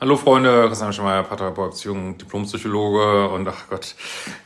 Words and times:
Hallo 0.00 0.14
Freunde, 0.14 0.68
Christian 0.68 0.92
Schemeier, 0.92 1.24
Paartherapeut, 1.24 1.70
Beziehung, 1.70 2.16
Diplompsychologe 2.16 3.30
und 3.30 3.48
ach 3.48 3.68
Gott, 3.68 3.96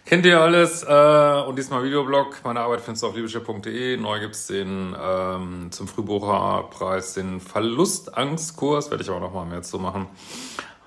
kennt 0.06 0.24
ihr 0.24 0.40
alles? 0.40 0.82
Äh, 0.82 1.42
und 1.46 1.58
diesmal 1.58 1.84
Videoblog. 1.84 2.36
Meine 2.42 2.60
Arbeit 2.60 2.80
findest 2.80 3.02
du 3.02 3.08
auf 3.08 3.14
liebeschiff.de. 3.14 3.98
Neu 3.98 4.18
gibt's 4.20 4.46
den 4.46 4.96
ähm, 4.98 5.66
zum 5.70 5.88
Frühbucherpreis 5.88 7.12
den 7.12 7.38
Verlustangstkurs, 7.38 8.90
werde 8.90 9.02
ich 9.04 9.10
aber 9.10 9.20
nochmal 9.20 9.44
mehr 9.44 9.60
zu 9.60 9.78
machen. 9.78 10.06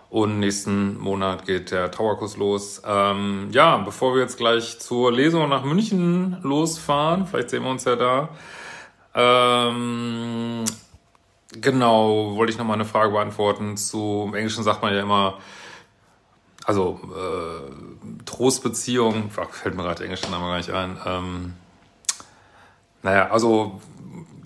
Und 0.09 0.39
nächsten 0.39 0.97
Monat 0.97 1.45
geht 1.45 1.69
der 1.69 1.91
Trauerkurs 1.91 2.35
los. 2.35 2.81
Ähm, 2.87 3.49
ja, 3.51 3.77
bevor 3.77 4.15
wir 4.15 4.23
jetzt 4.23 4.37
gleich 4.37 4.79
zur 4.79 5.11
Lesung 5.11 5.47
nach 5.47 5.63
München 5.63 6.37
losfahren, 6.41 7.27
vielleicht 7.27 7.51
sehen 7.51 7.61
wir 7.61 7.69
uns 7.69 7.85
ja 7.85 7.95
da. 7.95 8.29
Ähm, 9.13 10.65
genau, 11.65 12.35
wollte 12.37 12.53
ich 12.53 12.57
noch 12.57 12.65
mal 12.65 12.75
eine 12.75 12.85
Frage 12.85 13.11
beantworten. 13.11 13.75
Zu 13.75 14.25
im 14.27 14.35
Englischen 14.35 14.63
sagt 14.63 14.81
man 14.81 14.93
ja 14.93 15.01
immer, 15.01 15.39
also 16.63 16.99
äh, 17.13 18.23
Trostbeziehung, 18.25 19.29
ach, 19.35 19.49
fällt 19.49 19.75
mir 19.75 19.83
gerade 19.83 19.97
der 19.97 20.05
englische 20.05 20.31
Name 20.31 20.45
gar 20.45 20.57
nicht 20.57 20.71
ein. 20.71 20.97
Ähm, 21.05 21.53
naja, 23.03 23.29
also 23.29 23.81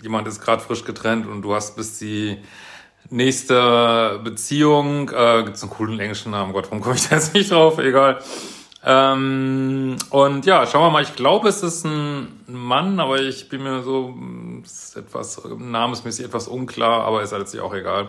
jemand 0.02 0.26
ist 0.26 0.40
gerade 0.40 0.60
frisch 0.60 0.84
getrennt 0.84 1.26
und 1.26 1.42
du 1.42 1.54
hast 1.54 1.76
bis 1.76 1.98
die 1.98 2.38
nächste 3.08 4.20
Beziehung, 4.24 5.10
äh, 5.10 5.42
gibt 5.44 5.56
es 5.56 5.62
einen 5.62 5.70
coolen 5.70 6.00
englischen 6.00 6.32
Namen, 6.32 6.52
Gott, 6.52 6.66
warum 6.66 6.80
komme 6.80 6.96
ich 6.96 7.08
da 7.08 7.16
jetzt 7.16 7.34
nicht 7.34 7.50
drauf? 7.50 7.78
Egal. 7.78 8.20
Ähm, 8.82 9.96
und 10.08 10.46
ja, 10.46 10.66
schauen 10.66 10.86
wir 10.86 10.90
mal, 10.90 11.02
ich 11.02 11.14
glaube, 11.14 11.48
es 11.48 11.62
ist 11.62 11.84
ein 11.84 12.40
Mann, 12.46 12.98
aber 12.98 13.20
ich 13.20 13.48
bin 13.48 13.62
mir 13.62 13.82
so, 13.82 14.14
ist 14.64 14.96
etwas, 14.96 15.42
namensmäßig 15.58 16.24
etwas 16.24 16.48
unklar, 16.48 17.04
aber 17.04 17.22
ist 17.22 17.32
letztlich 17.32 17.60
auch 17.60 17.74
egal. 17.74 18.08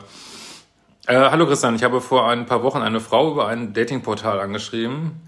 Äh, 1.08 1.16
hallo 1.16 1.45
Christian, 1.45 1.75
ich 1.75 1.83
habe 1.83 2.00
vor 2.00 2.30
ein 2.30 2.45
paar 2.45 2.63
Wochen 2.63 2.81
eine 2.81 3.02
Frau 3.02 3.31
über 3.31 3.47
ein 3.47 3.73
Datingportal 3.73 4.39
angeschrieben. 4.39 5.28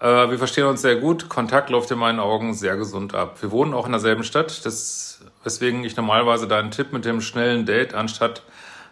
Äh, 0.00 0.30
wir 0.30 0.38
verstehen 0.38 0.66
uns 0.66 0.82
sehr 0.82 0.96
gut, 0.96 1.28
Kontakt 1.28 1.70
läuft 1.70 1.92
in 1.92 1.98
meinen 1.98 2.18
Augen 2.18 2.52
sehr 2.52 2.76
gesund 2.76 3.14
ab. 3.14 3.36
Wir 3.40 3.52
wohnen 3.52 3.74
auch 3.74 3.86
in 3.86 3.92
derselben 3.92 4.24
Stadt, 4.24 4.66
das, 4.66 5.20
weswegen 5.44 5.84
ich 5.84 5.96
normalerweise 5.96 6.48
deinen 6.48 6.72
Tipp 6.72 6.92
mit 6.92 7.04
dem 7.04 7.20
schnellen 7.20 7.66
Date 7.66 7.94
anstatt 7.94 8.42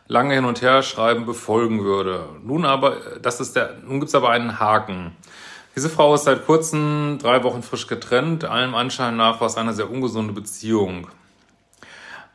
lange 0.06 0.34
hin 0.34 0.44
und 0.44 0.62
her 0.62 0.82
schreiben 0.82 1.26
befolgen 1.26 1.82
würde. 1.82 2.28
Nun 2.44 2.64
aber, 2.64 2.96
das 3.20 3.40
ist 3.40 3.56
der, 3.56 3.74
nun 3.84 3.98
gibt's 3.98 4.14
aber 4.14 4.30
einen 4.30 4.60
Haken. 4.60 5.16
Diese 5.76 5.88
Frau 5.88 6.14
ist 6.14 6.24
seit 6.24 6.46
kurzem 6.46 7.18
drei 7.22 7.44
Wochen 7.44 7.62
frisch 7.62 7.86
getrennt. 7.86 8.44
Allem 8.44 8.74
Anschein 8.74 9.16
nach 9.16 9.40
war 9.40 9.46
es 9.46 9.56
eine 9.56 9.72
sehr 9.72 9.90
ungesunde 9.90 10.32
Beziehung. 10.32 11.06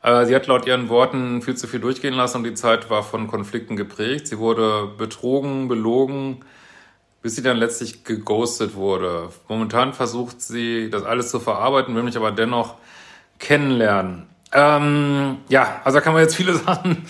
Äh, 0.01 0.25
sie 0.25 0.35
hat 0.35 0.47
laut 0.47 0.65
ihren 0.65 0.87
Worten 0.87 1.41
viel 1.41 1.55
zu 1.55 1.67
viel 1.67 1.79
durchgehen 1.79 2.13
lassen 2.13 2.37
und 2.37 2.43
die 2.43 2.53
Zeit 2.53 2.89
war 2.89 3.03
von 3.03 3.27
Konflikten 3.27 3.75
geprägt. 3.75 4.27
Sie 4.27 4.37
wurde 4.37 4.87
betrogen, 4.97 5.67
belogen, 5.67 6.45
bis 7.21 7.35
sie 7.35 7.41
dann 7.41 7.57
letztlich 7.57 8.03
geghostet 8.03 8.75
wurde. 8.75 9.29
Momentan 9.47 9.93
versucht 9.93 10.41
sie, 10.41 10.89
das 10.89 11.03
alles 11.03 11.29
zu 11.29 11.39
verarbeiten, 11.39 11.95
will 11.95 12.03
mich 12.03 12.17
aber 12.17 12.31
dennoch 12.31 12.75
kennenlernen. 13.39 14.27
Ähm, 14.53 15.39
ja, 15.49 15.81
also 15.83 15.97
da 15.97 16.01
kann 16.01 16.13
man 16.13 16.21
jetzt 16.21 16.35
viele 16.35 16.53
Sachen 16.55 17.05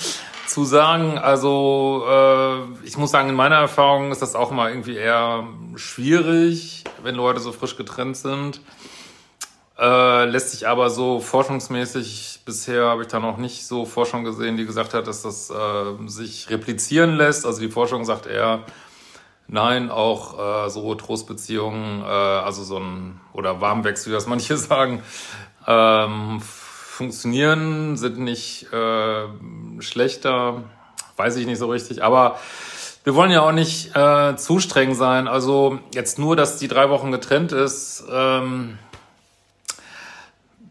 zu 0.48 0.64
sagen. 0.66 1.18
Also 1.18 2.06
äh, 2.08 2.86
ich 2.86 2.98
muss 2.98 3.12
sagen, 3.12 3.30
in 3.30 3.36
meiner 3.36 3.56
Erfahrung 3.56 4.12
ist 4.12 4.22
das 4.22 4.36
auch 4.36 4.52
immer 4.52 4.70
irgendwie 4.70 4.96
eher 4.96 5.48
schwierig, 5.76 6.84
wenn 7.04 7.16
Leute 7.16 7.40
so 7.40 7.52
frisch 7.52 7.78
getrennt 7.78 8.18
sind. 8.18 8.62
Äh, 9.78 10.26
lässt 10.26 10.52
sich 10.52 10.68
aber 10.68 10.90
so 10.90 11.20
forschungsmäßig, 11.20 12.44
bisher 12.46 12.86
habe 12.86 13.02
ich 13.02 13.10
da 13.10 13.20
noch 13.20 13.38
nicht 13.38 13.68
so 13.68 13.86
Forschung 13.86 14.24
gesehen, 14.24 14.56
die 14.56 14.66
gesagt 14.66 14.94
hat, 14.94 15.06
dass 15.08 15.24
das 15.24 15.50
äh, 15.50 16.08
sich 16.08 16.50
replizieren 16.50 17.18
lässt. 17.18 17.46
Also 17.46 17.60
die 17.60 17.70
Forschung 17.70 18.06
sagt 18.06 18.26
eher, 18.26 18.64
nein, 19.48 19.92
auch 19.92 20.68
äh, 20.68 20.70
so 20.70 20.96
Trostbeziehungen, 20.96 22.02
äh, 22.02 22.06
also 22.06 22.64
so 22.64 22.78
ein, 22.78 23.20
oder 23.34 23.60
Warmwechsel, 23.60 24.12
wie 24.12 24.16
das 24.16 24.28
manche 24.28 24.56
sagen, 24.58 25.04
ähm, 25.68 26.40
funktionieren, 26.42 27.98
sind 27.98 28.20
nicht 28.20 28.72
äh, 28.72 29.26
schlechter, 29.82 30.64
weiß 31.18 31.36
ich 31.38 31.46
nicht 31.46 31.60
so 31.60 31.68
richtig, 31.68 32.04
aber 32.04 32.40
wir 33.04 33.14
wollen 33.14 33.32
ja 33.32 33.42
auch 33.42 33.52
nicht 33.52 33.96
äh, 33.96 34.36
zu 34.36 34.60
streng 34.60 34.96
sein. 34.96 35.28
Also 35.28 35.80
jetzt 35.94 36.18
nur, 36.18 36.36
dass 36.36 36.58
die 36.58 36.68
drei 36.68 36.90
Wochen 36.90 37.12
getrennt 37.12 37.52
ist, 37.52 38.04
ähm, 38.12 38.80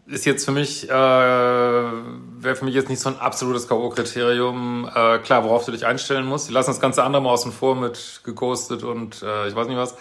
ist 0.07 0.25
jetzt 0.25 0.45
für 0.45 0.51
mich, 0.51 0.89
äh, 0.89 0.91
wäre 0.91 2.55
für 2.55 2.65
mich 2.65 2.75
jetzt 2.75 2.89
nicht 2.89 2.99
so 2.99 3.09
ein 3.09 3.17
absolutes 3.17 3.67
K.O.-Kriterium. 3.67 4.87
Äh, 4.87 5.19
klar, 5.19 5.45
worauf 5.45 5.65
du 5.65 5.71
dich 5.71 5.85
einstellen 5.85 6.25
musst. 6.25 6.49
Die 6.49 6.53
lassen 6.53 6.71
das 6.71 6.79
ganze 6.79 7.03
andere 7.03 7.23
mal 7.23 7.29
außen 7.29 7.51
vor 7.51 7.75
mit 7.75 8.21
geghostet 8.23 8.83
und 8.83 9.23
äh, 9.23 9.47
ich 9.47 9.55
weiß 9.55 9.67
nicht 9.67 9.77
was. 9.77 9.95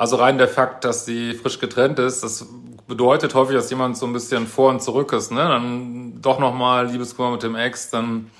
Also 0.00 0.16
rein 0.16 0.38
der 0.38 0.48
Fakt, 0.48 0.86
dass 0.86 1.04
sie 1.04 1.34
frisch 1.34 1.58
getrennt 1.58 1.98
ist, 1.98 2.24
das 2.24 2.46
bedeutet 2.88 3.34
häufig, 3.34 3.54
dass 3.54 3.68
jemand 3.68 3.98
so 3.98 4.06
ein 4.06 4.14
bisschen 4.14 4.46
vor 4.46 4.70
und 4.70 4.82
zurück 4.82 5.12
ist. 5.12 5.30
Ne? 5.30 5.40
Dann 5.40 6.22
doch 6.22 6.38
nochmal 6.38 6.86
Liebeskummer 6.86 7.32
mit 7.32 7.42
dem 7.42 7.54
Ex, 7.54 7.90
dann 7.90 8.30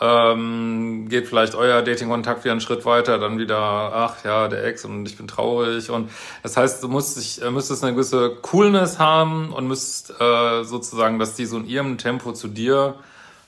ähm, 0.00 1.06
geht 1.08 1.28
vielleicht 1.28 1.54
euer 1.54 1.80
Dating-Kontakt 1.82 2.42
wieder 2.42 2.50
einen 2.50 2.60
Schritt 2.60 2.84
weiter, 2.84 3.18
dann 3.18 3.38
wieder, 3.38 3.56
ach 3.56 4.24
ja, 4.24 4.48
der 4.48 4.64
Ex 4.64 4.84
und 4.84 5.06
ich 5.06 5.16
bin 5.16 5.28
traurig. 5.28 5.90
Und 5.90 6.10
das 6.42 6.56
heißt, 6.56 6.82
du 6.82 6.88
musst 6.88 7.18
dich, 7.18 7.40
äh, 7.40 7.52
müsstest 7.52 7.84
eine 7.84 7.92
gewisse 7.92 8.30
Coolness 8.42 8.98
haben 8.98 9.52
und 9.52 9.68
müsst 9.68 10.12
äh, 10.20 10.64
sozusagen, 10.64 11.20
dass 11.20 11.36
die 11.36 11.46
so 11.46 11.56
in 11.58 11.68
ihrem 11.68 11.98
Tempo 11.98 12.32
zu 12.32 12.48
dir 12.48 12.96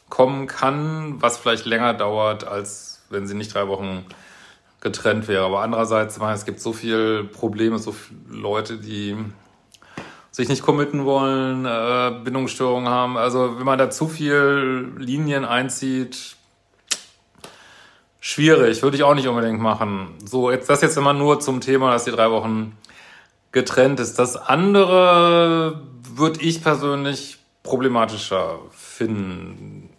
kommen 0.08 0.46
kann, 0.46 1.20
was 1.20 1.38
vielleicht 1.38 1.66
länger 1.66 1.92
dauert, 1.92 2.46
als 2.46 3.00
wenn 3.10 3.26
sie 3.26 3.34
nicht 3.34 3.52
drei 3.52 3.66
Wochen 3.66 4.06
getrennt 4.86 5.26
wäre. 5.26 5.44
Aber 5.44 5.62
andererseits, 5.62 6.16
es 6.16 6.44
gibt 6.44 6.60
so 6.60 6.72
viele 6.72 7.24
Probleme, 7.24 7.76
so 7.80 7.90
viele 7.90 8.40
Leute, 8.40 8.78
die 8.78 9.16
sich 10.30 10.48
nicht 10.48 10.62
committen 10.62 11.04
wollen, 11.04 11.64
äh, 11.64 12.20
Bindungsstörungen 12.22 12.88
haben. 12.88 13.16
Also 13.16 13.58
wenn 13.58 13.64
man 13.66 13.80
da 13.80 13.90
zu 13.90 14.06
viel 14.06 14.92
Linien 14.96 15.44
einzieht, 15.44 16.36
schwierig, 18.20 18.82
würde 18.82 18.96
ich 18.96 19.02
auch 19.02 19.16
nicht 19.16 19.26
unbedingt 19.26 19.60
machen. 19.60 20.14
So, 20.24 20.52
jetzt 20.52 20.70
das 20.70 20.82
jetzt 20.82 20.96
immer 20.96 21.14
nur 21.14 21.40
zum 21.40 21.60
Thema, 21.60 21.90
dass 21.90 22.04
die 22.04 22.12
drei 22.12 22.30
Wochen 22.30 22.76
getrennt 23.50 23.98
ist. 23.98 24.20
Das 24.20 24.36
andere 24.36 25.80
würde 26.14 26.40
ich 26.42 26.62
persönlich 26.62 27.38
problematischer 27.64 28.60
finden. 28.70 29.90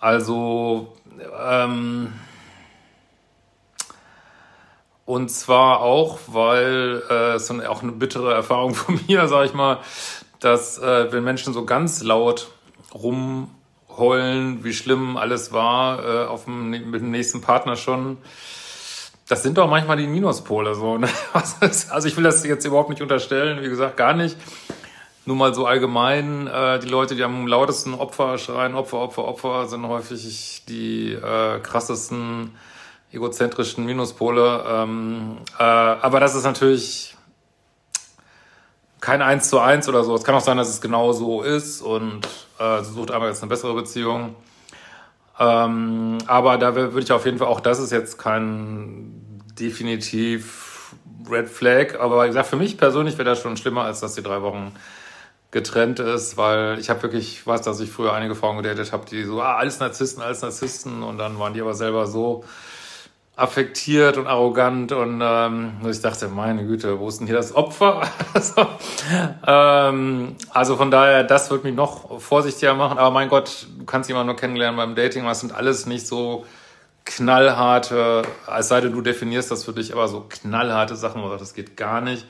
Also, 0.00 0.96
ähm, 1.40 2.12
und 5.08 5.30
zwar 5.30 5.80
auch, 5.80 6.18
weil 6.26 7.02
äh, 7.08 7.32
es 7.32 7.48
ist 7.48 7.66
auch 7.66 7.82
eine 7.82 7.92
bittere 7.92 8.34
Erfahrung 8.34 8.74
von 8.74 9.00
mir, 9.08 9.26
sage 9.26 9.46
ich 9.46 9.54
mal, 9.54 9.78
dass 10.38 10.76
äh, 10.76 11.10
wenn 11.10 11.24
Menschen 11.24 11.54
so 11.54 11.64
ganz 11.64 12.02
laut 12.02 12.48
rumheulen, 12.92 14.64
wie 14.64 14.74
schlimm 14.74 15.16
alles 15.16 15.50
war 15.50 16.04
äh, 16.04 16.26
auf 16.26 16.44
dem, 16.44 16.68
mit 16.68 17.00
dem 17.00 17.10
nächsten 17.10 17.40
Partner 17.40 17.76
schon, 17.76 18.18
das 19.28 19.42
sind 19.42 19.56
doch 19.56 19.66
manchmal 19.70 19.96
die 19.96 20.06
Minuspole 20.06 20.74
so. 20.74 20.98
Ne? 20.98 21.08
Also 21.32 22.06
ich 22.06 22.14
will 22.18 22.24
das 22.24 22.44
jetzt 22.44 22.66
überhaupt 22.66 22.90
nicht 22.90 23.00
unterstellen, 23.00 23.62
wie 23.62 23.68
gesagt, 23.70 23.96
gar 23.96 24.12
nicht. 24.12 24.36
Nur 25.24 25.36
mal 25.36 25.54
so 25.54 25.64
allgemein, 25.64 26.48
äh, 26.48 26.80
die 26.80 26.88
Leute, 26.88 27.16
die 27.16 27.24
am 27.24 27.46
lautesten 27.46 27.94
Opfer 27.94 28.36
schreien, 28.36 28.74
Opfer, 28.74 28.98
Opfer, 28.98 29.24
Opfer, 29.24 29.68
sind 29.68 29.88
häufig 29.88 30.64
die 30.68 31.12
äh, 31.12 31.60
krassesten 31.60 32.50
egozentrischen 33.12 33.84
Minuspole. 33.86 34.64
Ähm, 34.66 35.38
äh, 35.58 35.62
aber 35.62 36.20
das 36.20 36.34
ist 36.34 36.44
natürlich 36.44 37.16
kein 39.00 39.22
Eins 39.22 39.48
zu 39.48 39.60
eins 39.60 39.88
oder 39.88 40.04
so. 40.04 40.14
Es 40.14 40.24
kann 40.24 40.34
auch 40.34 40.40
sein, 40.40 40.56
dass 40.56 40.68
es 40.68 40.80
genau 40.80 41.12
so 41.12 41.42
ist 41.42 41.80
und 41.80 42.26
äh, 42.58 42.82
sie 42.82 42.92
sucht 42.92 43.10
einmal 43.10 43.28
jetzt 43.28 43.42
eine 43.42 43.48
bessere 43.48 43.74
Beziehung. 43.74 44.34
Ähm, 45.38 46.18
aber 46.26 46.58
da 46.58 46.74
würde 46.74 47.00
ich 47.00 47.12
auf 47.12 47.24
jeden 47.24 47.38
Fall 47.38 47.46
auch, 47.46 47.60
das 47.60 47.78
ist 47.78 47.92
jetzt 47.92 48.18
kein 48.18 49.42
definitiv 49.58 50.94
Red 51.30 51.48
Flag, 51.48 52.00
aber 52.00 52.24
wie 52.24 52.28
gesagt, 52.28 52.48
für 52.48 52.56
mich 52.56 52.76
persönlich 52.76 53.18
wäre 53.18 53.28
das 53.28 53.40
schon 53.40 53.56
schlimmer, 53.56 53.82
als 53.82 54.00
dass 54.00 54.14
sie 54.14 54.22
drei 54.22 54.42
Wochen 54.42 54.72
getrennt 55.50 56.00
ist, 56.00 56.36
weil 56.36 56.78
ich 56.78 56.90
habe 56.90 57.02
wirklich, 57.02 57.46
weiß, 57.46 57.62
dass 57.62 57.80
ich 57.80 57.90
früher 57.90 58.12
einige 58.12 58.34
Frauen 58.34 58.56
gedatet 58.58 58.92
habe, 58.92 59.06
die 59.06 59.24
so, 59.24 59.40
ah, 59.40 59.56
alles 59.56 59.78
Narzissten, 59.78 60.22
alles 60.22 60.42
Narzissten 60.42 61.02
und 61.02 61.18
dann 61.18 61.38
waren 61.38 61.54
die 61.54 61.60
aber 61.60 61.74
selber 61.74 62.06
so 62.06 62.44
affektiert 63.38 64.16
und 64.16 64.26
arrogant 64.26 64.90
und 64.90 65.20
ähm, 65.22 65.76
ich 65.88 66.00
dachte, 66.00 66.26
meine 66.26 66.66
Güte, 66.66 66.98
wo 66.98 67.08
ist 67.08 67.20
denn 67.20 67.28
hier 67.28 67.36
das 67.36 67.54
Opfer? 67.54 68.02
also, 68.34 68.66
ähm, 69.46 70.34
also 70.50 70.76
von 70.76 70.90
daher, 70.90 71.22
das 71.22 71.48
wird 71.48 71.62
mich 71.62 71.74
noch 71.74 72.20
vorsichtiger 72.20 72.74
machen, 72.74 72.98
aber 72.98 73.12
mein 73.12 73.28
Gott, 73.28 73.68
du 73.78 73.84
kannst 73.84 74.08
jemanden 74.08 74.26
nur 74.26 74.36
kennenlernen 74.36 74.76
beim 74.76 74.96
Dating, 74.96 75.24
das 75.24 75.40
sind 75.40 75.54
alles 75.54 75.86
nicht 75.86 76.06
so 76.06 76.46
knallharte, 77.04 78.22
als 78.46 78.68
sei 78.68 78.80
denn 78.80 78.92
du 78.92 79.02
definierst 79.02 79.52
das 79.52 79.64
für 79.64 79.72
dich, 79.72 79.92
aber 79.92 80.08
so 80.08 80.26
knallharte 80.28 80.96
Sachen, 80.96 81.22
oder 81.22 81.36
das 81.36 81.54
geht 81.54 81.76
gar 81.76 82.00
nicht. 82.00 82.26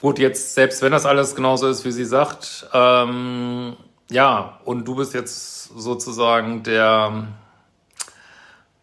Gut, 0.00 0.18
jetzt, 0.18 0.54
selbst 0.54 0.80
wenn 0.80 0.92
das 0.92 1.04
alles 1.04 1.34
genauso 1.34 1.68
ist, 1.68 1.84
wie 1.84 1.92
sie 1.92 2.06
sagt, 2.06 2.66
ähm, 2.72 3.76
ja, 4.10 4.58
und 4.64 4.88
du 4.88 4.94
bist 4.94 5.12
jetzt 5.12 5.64
sozusagen 5.76 6.62
der, 6.62 7.26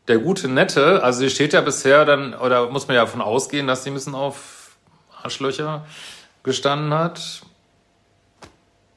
der 0.07 0.19
gute 0.19 0.47
Nette, 0.47 1.03
also 1.03 1.19
sie 1.19 1.29
steht 1.29 1.53
ja 1.53 1.61
bisher 1.61 2.05
dann, 2.05 2.33
oder 2.33 2.69
muss 2.69 2.87
man 2.87 2.95
ja 2.95 3.01
davon 3.01 3.21
ausgehen, 3.21 3.67
dass 3.67 3.83
sie 3.83 3.91
ein 3.91 3.95
bisschen 3.95 4.15
auf 4.15 4.75
Arschlöcher 5.23 5.85
gestanden 6.43 6.93
hat. 6.93 7.41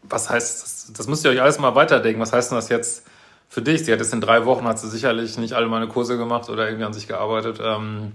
Was 0.02 0.28
heißt, 0.28 0.62
das, 0.62 0.92
das 0.96 1.06
müsst 1.06 1.24
ihr 1.24 1.30
euch 1.30 1.40
alles 1.40 1.58
mal 1.58 1.74
weiterdenken. 1.74 2.20
Was 2.20 2.32
heißt 2.32 2.50
denn 2.50 2.56
das 2.56 2.68
jetzt 2.68 3.06
für 3.48 3.62
dich? 3.62 3.84
Sie 3.84 3.92
hat 3.92 4.00
jetzt 4.00 4.12
in 4.12 4.20
drei 4.20 4.44
Wochen, 4.44 4.64
hat 4.66 4.78
sie 4.78 4.88
sicherlich 4.88 5.38
nicht 5.38 5.54
alle 5.54 5.66
meine 5.66 5.88
Kurse 5.88 6.18
gemacht 6.18 6.50
oder 6.50 6.66
irgendwie 6.66 6.84
an 6.84 6.92
sich 6.92 7.08
gearbeitet. 7.08 7.58
Ähm, 7.62 8.12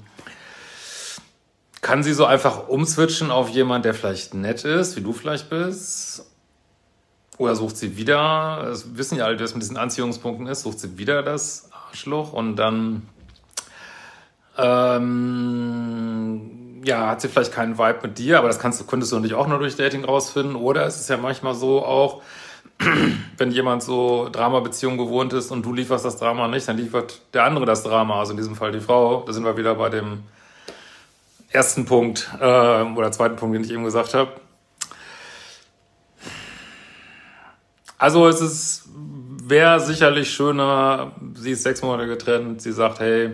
kann 1.82 2.04
sie 2.04 2.14
so 2.14 2.26
einfach 2.26 2.68
umswitchen 2.68 3.30
auf 3.30 3.50
jemand, 3.50 3.86
der 3.86 3.94
vielleicht 3.94 4.34
nett 4.34 4.64
ist, 4.64 4.96
wie 4.96 5.02
du 5.02 5.14
vielleicht 5.14 5.50
bist? 5.50 6.26
Oder 7.38 7.56
sucht 7.56 7.78
sie 7.78 7.98
wieder, 7.98 8.64
das 8.68 8.96
wissen 8.96 9.18
ja 9.18 9.26
alle, 9.26 9.36
wie 9.36 9.42
das 9.42 9.54
mit 9.54 9.64
diesen 9.64 9.78
Anziehungspunkten 9.78 10.48
ist, 10.48 10.62
sucht 10.62 10.80
sie 10.80 10.98
wieder 10.98 11.24
das 11.24 11.70
Arschloch 11.94 12.34
und 12.34 12.56
dann 12.56 13.08
ähm, 14.58 16.42
ja, 16.84 17.08
hat 17.08 17.22
sie 17.22 17.30
vielleicht 17.30 17.54
keinen 17.54 17.78
Vibe 17.78 18.00
mit 18.04 18.18
dir, 18.18 18.40
aber 18.40 18.48
das 18.48 18.58
kannst, 18.60 18.86
könntest 18.88 19.12
du 19.12 19.16
natürlich 19.16 19.36
auch 19.36 19.48
nur 19.48 19.60
durch 19.60 19.76
Dating 19.78 20.04
rausfinden. 20.04 20.56
Oder 20.56 20.86
es 20.86 21.00
ist 21.00 21.10
ja 21.10 21.18
manchmal 21.18 21.54
so 21.56 21.86
auch, 21.86 22.22
wenn 23.38 23.52
jemand 23.52 23.84
so 23.84 24.28
Drama-Beziehungen 24.32 24.98
gewohnt 24.98 25.34
ist 25.34 25.52
und 25.52 25.64
du 25.66 25.74
lieferst 25.74 26.04
das 26.04 26.18
Drama 26.18 26.48
nicht, 26.48 26.68
dann 26.68 26.78
liefert 26.78 27.22
der 27.34 27.46
andere 27.46 27.66
das 27.66 27.84
Drama, 27.84 28.20
also 28.20 28.32
in 28.32 28.38
diesem 28.38 28.56
Fall 28.56 28.72
die 28.72 28.80
Frau. 28.80 29.24
Da 29.26 29.34
sind 29.34 29.46
wir 29.46 29.56
wieder 29.58 29.76
bei 29.76 29.90
dem 29.90 30.24
ersten 31.50 31.86
Punkt 31.86 32.30
äh, 32.40 32.44
oder 32.82 33.12
zweiten 33.12 33.36
Punkt, 33.36 33.56
den 33.56 33.64
ich 33.64 33.72
eben 33.72 33.84
gesagt 33.84 34.14
habe. 34.14 34.32
Also 37.98 38.28
es 38.28 38.42
ist 38.42 38.90
wäre 39.50 39.80
sicherlich 39.80 40.32
schöner, 40.32 41.12
sie 41.36 41.52
ist 41.52 41.64
sechs 41.64 41.82
Monate 41.82 42.08
getrennt, 42.08 42.62
sie 42.62 42.72
sagt, 42.72 43.00
hey, 43.00 43.34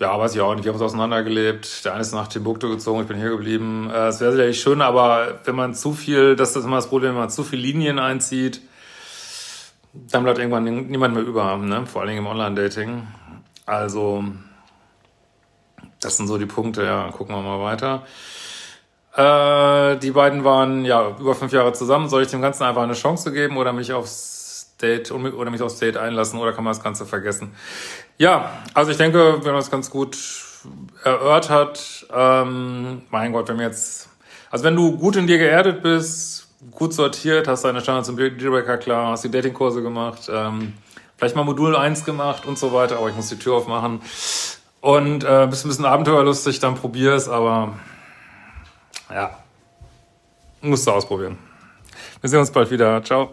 ja, 0.00 0.18
weiß 0.18 0.34
ich 0.34 0.40
auch 0.40 0.54
nicht, 0.54 0.64
wir 0.64 0.72
haben 0.72 0.80
uns 0.80 0.90
auseinandergelebt, 0.90 1.84
der 1.84 1.92
eine 1.92 2.00
ist 2.00 2.12
nach 2.12 2.28
Timbuktu 2.28 2.68
gezogen, 2.68 3.02
ich 3.02 3.06
bin 3.06 3.18
hier 3.18 3.30
geblieben. 3.30 3.88
Äh, 3.90 4.08
es 4.08 4.20
wäre 4.20 4.32
sicherlich 4.32 4.60
schön, 4.60 4.80
aber 4.82 5.40
wenn 5.44 5.54
man 5.54 5.74
zu 5.74 5.92
viel, 5.92 6.34
das 6.34 6.56
ist 6.56 6.64
immer 6.64 6.76
das 6.76 6.88
Problem, 6.88 7.10
wenn 7.12 7.20
man 7.20 7.30
zu 7.30 7.44
viele 7.44 7.62
Linien 7.62 7.98
einzieht, 7.98 8.60
dann 9.92 10.24
bleibt 10.24 10.38
irgendwann 10.38 10.64
niemand 10.64 11.14
mehr 11.14 11.22
über, 11.22 11.56
ne? 11.56 11.86
vor 11.86 12.00
allen 12.00 12.08
Dingen 12.08 12.20
im 12.20 12.26
Online-Dating. 12.26 13.06
Also 13.66 14.24
das 16.00 16.16
sind 16.16 16.26
so 16.26 16.38
die 16.38 16.46
Punkte, 16.46 16.82
ja, 16.82 17.10
gucken 17.10 17.34
wir 17.36 17.42
mal 17.42 17.60
weiter. 17.60 18.02
Äh, 19.14 19.98
die 19.98 20.10
beiden 20.10 20.42
waren 20.42 20.84
ja 20.84 21.16
über 21.18 21.34
fünf 21.34 21.52
Jahre 21.52 21.72
zusammen. 21.74 22.08
Soll 22.08 22.22
ich 22.22 22.28
dem 22.28 22.40
Ganzen 22.40 22.64
einfach 22.64 22.82
eine 22.82 22.94
Chance 22.94 23.32
geben 23.32 23.56
oder 23.56 23.72
mich 23.72 23.92
aufs 23.92 24.41
Date 24.82 25.10
oder 25.12 25.50
mich 25.50 25.62
aufs 25.62 25.78
Date 25.78 25.96
einlassen 25.96 26.38
oder 26.38 26.52
kann 26.52 26.64
man 26.64 26.72
das 26.72 26.82
Ganze 26.82 27.06
vergessen? 27.06 27.54
Ja, 28.18 28.50
also 28.74 28.90
ich 28.90 28.96
denke, 28.96 29.36
wenn 29.38 29.52
man 29.52 29.60
das 29.60 29.70
ganz 29.70 29.90
gut 29.90 30.18
erörtert, 31.04 32.06
ähm, 32.12 33.02
mein 33.10 33.32
Gott, 33.32 33.48
wenn 33.48 33.58
wir 33.58 33.66
jetzt, 33.66 34.08
also 34.50 34.64
wenn 34.64 34.76
du 34.76 34.96
gut 34.98 35.16
in 35.16 35.26
dir 35.26 35.38
geerdet 35.38 35.82
bist, 35.82 36.48
gut 36.70 36.92
sortiert, 36.92 37.48
hast 37.48 37.64
deine 37.64 37.80
Standards 37.80 38.08
und 38.08 38.16
Dealbreaker 38.16 38.78
klar, 38.78 39.12
hast 39.12 39.24
die 39.24 39.30
Datingkurse 39.30 39.82
gemacht, 39.82 40.30
ähm, 40.32 40.74
vielleicht 41.16 41.36
mal 41.36 41.44
Modul 41.44 41.74
1 41.76 42.04
gemacht 42.04 42.46
und 42.46 42.58
so 42.58 42.72
weiter, 42.72 42.98
aber 42.98 43.08
ich 43.08 43.16
muss 43.16 43.28
die 43.28 43.38
Tür 43.38 43.54
aufmachen 43.54 44.00
und 44.80 45.24
äh, 45.24 45.46
bist 45.48 45.64
ein 45.64 45.68
bisschen 45.68 45.84
abenteuerlustig, 45.84 46.60
dann 46.60 46.74
probier 46.74 47.14
es, 47.14 47.28
aber 47.28 47.74
ja, 49.10 49.38
musst 50.60 50.86
du 50.86 50.92
ausprobieren. 50.92 51.38
Wir 52.20 52.30
sehen 52.30 52.38
uns 52.38 52.50
bald 52.50 52.70
wieder. 52.70 53.02
Ciao. 53.02 53.32